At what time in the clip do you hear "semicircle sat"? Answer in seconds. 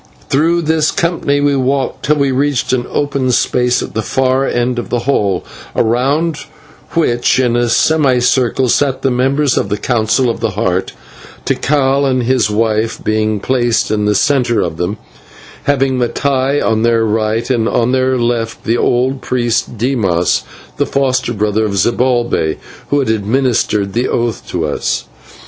7.69-9.03